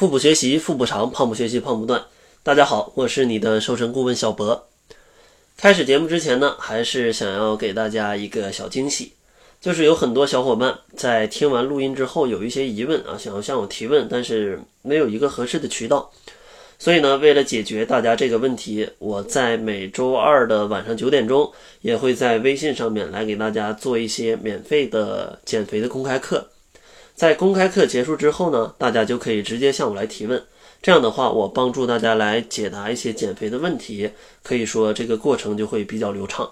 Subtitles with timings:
[0.00, 2.02] 腹部学习腹部长，胖不学习胖不断。
[2.42, 4.66] 大家好，我是你的瘦身顾问小博。
[5.58, 9.12] 开始节目之前呢，还是想要给大家一个小惊喜，
[9.60, 16.10] 就是有很多小伙伴在听完录音之后有一些疑问啊，想要向我提问，但是没有一个合适的渠道。
[16.78, 26.48] 所以呢，为了解决大家这个问题，我在每周二的晚上九点钟，也会在微信上面来给大家做一些免费的减肥的公开课。
[27.20, 30.42] 在公开课结束之后呢，大家就可以直接向我来提问。
[30.80, 34.08] 这样的话，我帮助大家来解答一些减肥的问题，
[34.42, 36.50] 可以说这个过程就会比较流畅。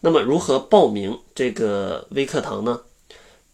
[0.00, 2.80] 那么，如何报名这个微课堂呢？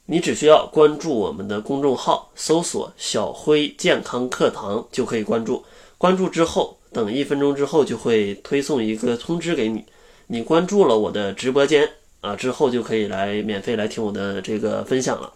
[0.07, 5.65] 你只需要关注我们的公众号，搜索“小辉健康课堂”就可以关注。
[5.99, 9.85] 关注之后，等一分钟之后就会推送一个通知给你。
[10.29, 15.33] 你关注了我的直播间啊，之后就可以来免费来听我的这个分享了。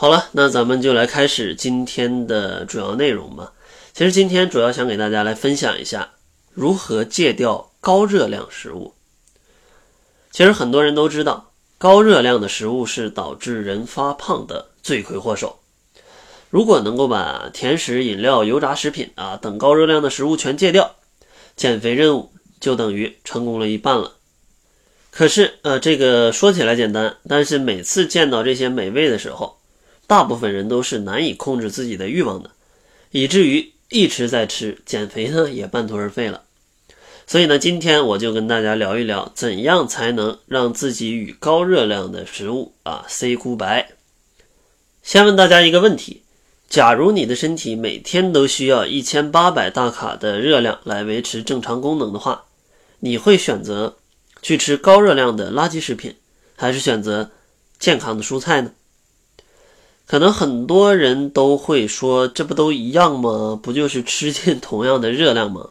[0.00, 3.52] 好了，那咱们就来开始今天的主要内容吧。
[3.92, 6.10] 其实今天主要想给大家来分享一下
[6.52, 8.94] 如何戒掉高热量食物。
[10.30, 15.58] 其实很多人都知道，高热量的食物是导致人发胖的罪魁祸首。
[16.48, 20.94] 如果能够把甜食、饮料、油炸食品啊等高热量的食物全戒掉，
[21.56, 24.12] 减肥任务就等于成功了一半了。
[25.10, 29.57] 可是，呃，这个说起来简单，但是每次见到这些美味的时候，
[30.08, 32.50] 大部分人都是难以控制自己的欲望的，
[33.10, 36.42] 以至于一直在吃，减肥呢也半途而废了。
[37.26, 43.84] 所以呢，今天我就跟大家聊一聊，怎样才能让自己与高热量的食物啊 say goodbye。
[45.02, 46.22] 先问大家一个问题：
[46.70, 52.46] 假如你的身体每天都需要一千八百大卡的热量来维持正常功能的话，
[53.00, 53.98] 你会选择
[54.40, 56.16] 去吃高热量的垃圾食品，
[56.56, 57.30] 还是选择
[57.78, 58.72] 健康的蔬菜呢？
[60.08, 63.60] 可能很多人都会说，这不都一样吗？
[63.62, 65.68] 不就是吃进同样的热量吗？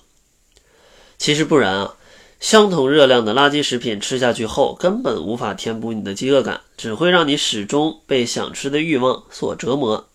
[1.17, 1.95] 其实不然啊，
[2.39, 10.07] 相同热量的垃圾食品吃下去后，根本无法填补你的饥饿感，只会让你始终被想吃的欲望所折磨。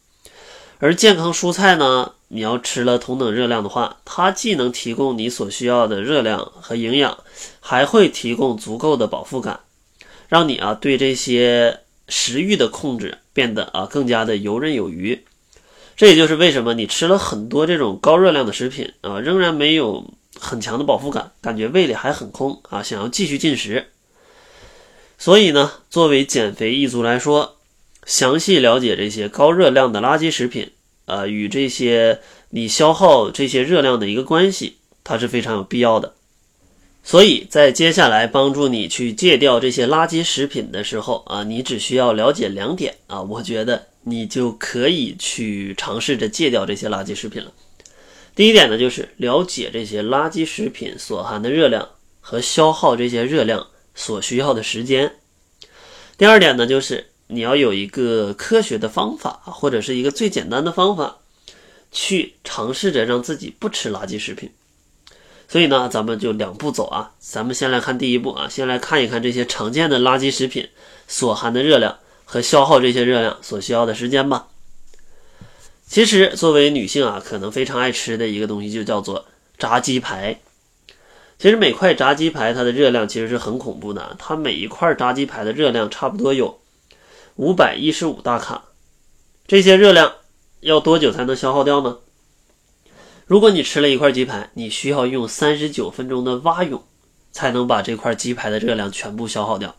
[0.78, 7.18] 而健康蔬菜呢，你要吃了同等热量的话，它既能提供你所需要的热量和营养，
[7.58, 9.58] 还会提供足够的饱腹感，
[10.28, 11.80] 让你啊对这些
[12.12, 13.18] 食欲的控制。
[13.34, 15.24] 变得啊更加的游刃有余，
[15.96, 20.04] 这也就是为什么你吃了很多这种高热量的食品啊，仍然没有
[20.38, 23.86] 很强的饱腹感，感觉胃里还很空啊，想要继续进食。
[25.16, 27.56] 所以呢，作为减肥一族来说，
[28.04, 30.72] 详细了解这些高热量的垃圾食品
[31.06, 36.12] 啊与这些你消耗这些热量的一个关系，它是非常有必要的。
[37.04, 47.52] 所以在接下来帮助你去戒掉这些垃圾食品的时候啊，你只需要了解两点啊，我觉得你就可以去尝试着戒掉这些垃圾食品了。
[48.34, 51.88] 第一点呢，就是了解这些垃圾食品所含的热量
[52.20, 55.12] 和消耗这些热量所需要的时间。
[56.16, 61.18] 第二点呢，就是你要有一个科学的方法或者是一个最简单的方法，
[61.90, 64.48] 去尝试着让自己不吃垃圾食品。
[65.52, 67.12] 所以呢，咱们就两步走啊。
[67.18, 70.70] 咱们先来看第一步啊，先来看一看这些常见的垃圾食品
[71.06, 74.46] 所含的热量和消耗这些热量所需要的时间吧。
[75.86, 79.26] 其实，作为女性啊，可能非常爱吃的一个东西就叫做
[79.58, 80.40] 炸鸡排。
[81.38, 86.60] 其实每块炸鸡排它的热量其实是很恐怖的，它每一块炸鸡排的热量差不多有
[87.36, 88.64] 五百一十五大卡。
[89.46, 90.14] 这些热量
[90.60, 91.98] 要多久才能消耗掉呢？
[93.26, 96.82] 如果你吃了一块鸡排，你需要用三十九分钟的蛙泳，
[97.30, 99.74] 才能把这块鸡排的热量全部消耗掉。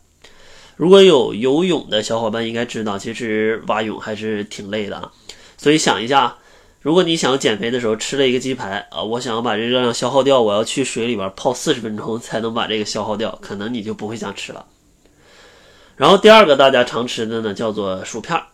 [0.75, 5.11] 如果有游泳的小伙伴应该知道，其实蛙泳还是挺累的啊。
[5.57, 6.37] 所以想一下，
[6.81, 14.65] 如果你想减肥的时候吃了一个鸡排啊，我想要把这热量消耗掉，我要去水里边泡四十分钟才能把这个消耗掉，可能你就不会想吃了。
[15.95, 18.45] 然后第二个大家常吃的呢，叫做薯片儿。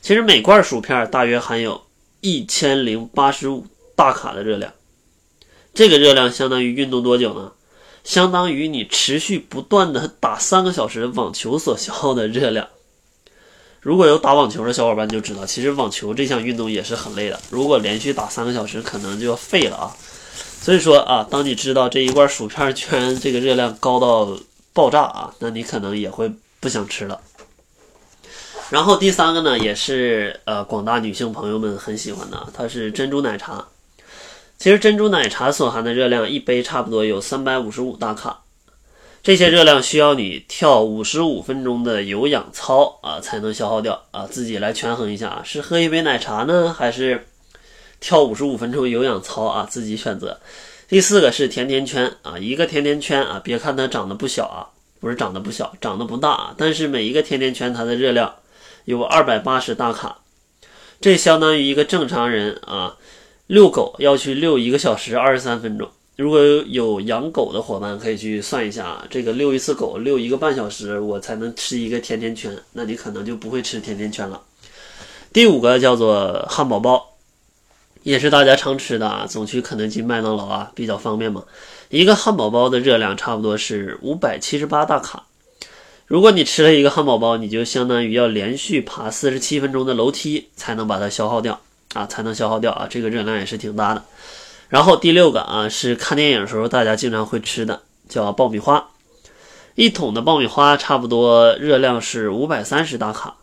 [0.00, 1.82] 其实每罐薯片大约含有
[2.20, 3.66] 一千零八十五。
[3.98, 4.72] 大卡的热量，
[5.74, 7.50] 这个热量相当于运动多久呢？
[8.04, 12.68] 相当于你持续不断的打三个小时网球所消耗的热量。
[13.80, 17.40] 如果有打网球的小伙伴就知道，其实网球这项运动也是很累的。
[17.50, 19.96] 如果连续打三个小时，可能就要废了啊。
[20.62, 24.38] 所以说啊，当你知道这一罐薯片居然这个热量高到
[24.72, 27.20] 爆炸啊，那你可能也会不想吃了。
[28.70, 33.66] 然后第三个呢，也是呃广大女性朋友们很喜欢的，它是珍珠奶茶。
[34.58, 38.42] 其实珍珠奶茶所含的热量一杯差不多有三百五十五大卡，
[39.22, 47.28] 这些热量需要你跳五十五分钟的有氧操啊才能消耗掉啊，自己来权衡一下啊，是喝一杯奶茶呢，还是
[48.00, 49.64] 跳五十五分钟有氧操啊？
[49.70, 50.40] 自己选择。
[50.88, 58.34] 第四个是甜甜圈啊，一个甜甜圈啊，别看它长得不小啊，不是长得不小，长得不大啊，但是每一个甜甜圈它的热量
[58.86, 60.18] 有二百八十大卡，
[61.00, 62.96] 这相当于一个正常人啊
[63.48, 65.88] 遛狗要去遛一个小时二十三分钟。
[66.16, 74.42] 如果有养狗的伙伴可以去算一下啊，这个遛一次狗遛一个半小时，我才能吃一个甜甜圈，那你可能就不会吃甜甜圈了。
[75.32, 77.14] 第五个叫做汉堡包，
[78.02, 81.44] 也是大家常吃的啊，总去肯德基、麦当劳啊，比较方便嘛。
[81.88, 85.24] 一个汉堡包的热量差不多是五百七十八大卡，
[86.06, 91.58] 如果你吃了一个汉堡包，你就相当于要连续爬四十七分钟的楼梯才能把它消耗掉
[91.94, 94.04] 啊，才能消耗掉啊，这个热量也是挺大的。
[94.68, 98.88] 然后第六个啊，是看电影时候大家经常会吃的，叫爆米花。
[99.74, 103.36] 一桶的爆米花差不多热量是五百三十大卡。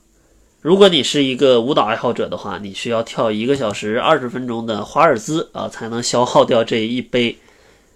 [0.62, 7.38] 如果你是一个舞蹈爱好者的话，你需要跳一个小时二十分钟的华尔兹啊，才能消耗掉这一杯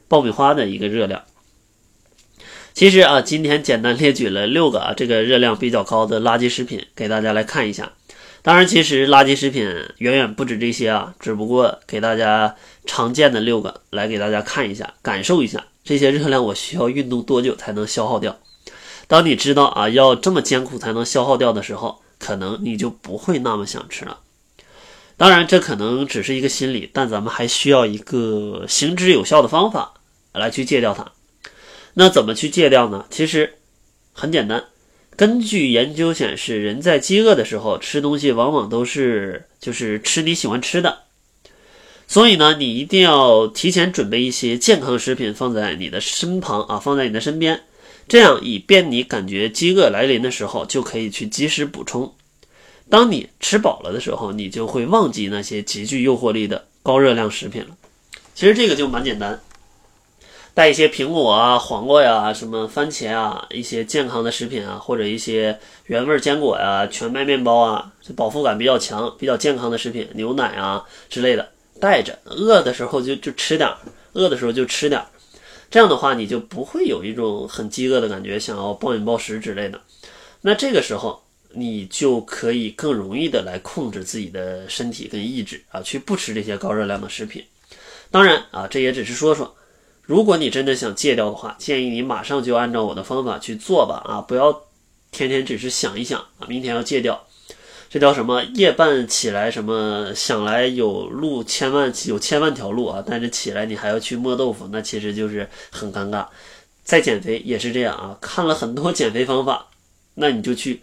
[0.07, 1.23] 爆米花的一个热量。
[2.73, 7.91] 其实啊，今天简单列举了六个啊，这个热量比较高的垃圾食品，给大家来看一下。
[8.41, 9.63] 当然，其实垃圾食品
[9.97, 12.55] 远远不止这些啊，只不过给大家
[12.85, 18.39] 常见的六个来给大家看一下，感受一下这些热量我需要运动多久才能消耗掉。
[19.07, 24.19] 当你知道啊要这么艰苦才能消耗掉的时候，可能你就不会那么想吃了。
[25.17, 29.95] 当然，这可能只是一个心理，但咱们还需要一个行之有效的方法
[30.31, 31.11] 来去戒掉它。
[31.95, 33.05] 那怎么去戒掉呢？
[33.09, 33.55] 其实
[34.13, 34.63] 很简单。
[35.19, 40.99] 根据研究显示，人在饥饿的时候吃东西，往往都是就是吃你喜欢吃的。
[42.07, 47.63] 所以呢，你一定要提前准备一些健康食品放在你的身旁啊，放在你的身边，
[48.07, 52.15] 这样以便你感觉饥饿来临的时候就可以去及时补充。
[52.89, 57.75] 当你吃饱了的时候，你就会忘记那些极具诱惑力的高热量食品了。
[58.33, 59.41] 其实这个就蛮简单。
[60.59, 72.19] 带一些苹果啊、黄瓜呀、什么番茄啊，一些健康的食品啊，或者一些原味坚果呀、全麦面包啊，这饱腹感比较强、比较健康的食品，牛奶啊之类的，带着。
[72.25, 73.77] 饿的时候就就吃点儿，
[74.11, 75.07] 饿的时候就吃点儿，
[75.71, 79.79] 这样的话你就不会有一种很饥饿的感觉，想要暴饮暴食之类的。
[80.41, 81.23] 那这个时候
[81.53, 87.41] 你就可以更容易的来控制自己的身体跟意志啊，去不吃这些高热量的食品。
[88.11, 89.55] 当然啊，这也只是说说。
[90.09, 94.19] 如果你真的想戒掉的话，建议你马上就按照我的方法去做吧啊！
[94.19, 94.63] 不要
[95.11, 97.27] 天天只是想一想啊，明天要戒掉，
[97.91, 98.43] 这叫什么？
[98.55, 106.25] 夜半起来什么想来有路千万有千万条路啊，但是起来你还要去磨豆腐，那其实就是很尴尬。
[106.83, 109.67] 再减肥也是这样啊，看了很多减肥方法，
[110.15, 110.81] 那你就去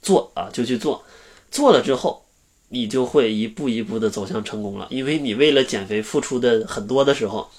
[0.00, 1.04] 做啊，就去做，
[1.50, 2.24] 做了之后
[2.68, 7.50] 你就会一步一步的走向成功了，因为你为了减肥付出的很多的时候。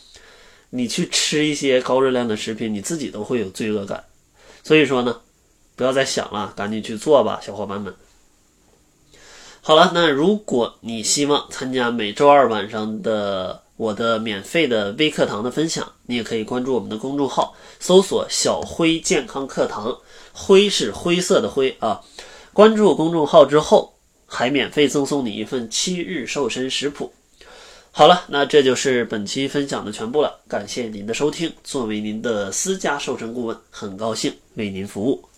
[0.71, 4.03] 你去吃一些高热量的食品，你自己都会有罪恶感。
[4.63, 5.21] 所以说呢，
[5.75, 7.93] 不要再想了，赶紧去做吧，小伙伴们。
[9.61, 19.97] 好了，那如果你希望参加每周二晚上的我的免费的微课堂的分享，你也可以关注我们的公众号，搜索“小辉健康课堂”，
[20.33, 22.01] 灰是灰色的灰啊。
[22.53, 23.93] 关注公众号之后，
[24.25, 27.11] 还免费赠送你一份七日瘦身食谱。
[27.91, 30.39] 好了，那这就是本期分享的全部了。
[30.47, 35.28] 感谢您的收听，作为您的私家瘦身顾问，很高兴为您服务。